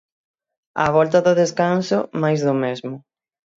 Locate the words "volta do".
0.97-1.37